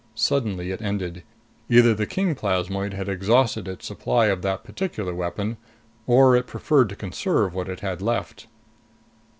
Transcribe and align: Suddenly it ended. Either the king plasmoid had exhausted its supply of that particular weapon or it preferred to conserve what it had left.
Suddenly 0.15 0.71
it 0.71 0.81
ended. 0.81 1.21
Either 1.69 1.93
the 1.93 2.07
king 2.07 2.33
plasmoid 2.33 2.91
had 2.95 3.07
exhausted 3.07 3.67
its 3.67 3.85
supply 3.85 4.29
of 4.29 4.41
that 4.41 4.63
particular 4.63 5.13
weapon 5.13 5.57
or 6.07 6.35
it 6.35 6.47
preferred 6.47 6.89
to 6.89 6.95
conserve 6.95 7.53
what 7.53 7.69
it 7.69 7.81
had 7.81 8.01
left. 8.01 8.47